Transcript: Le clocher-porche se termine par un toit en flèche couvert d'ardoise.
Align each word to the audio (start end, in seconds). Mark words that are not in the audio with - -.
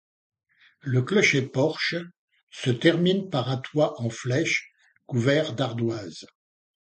Le 0.79 1.03
clocher-porche 1.03 1.93
se 2.49 2.71
termine 2.71 3.29
par 3.29 3.51
un 3.51 3.57
toit 3.57 4.01
en 4.01 4.09
flèche 4.09 4.71
couvert 5.05 5.53
d'ardoise. 5.53 6.25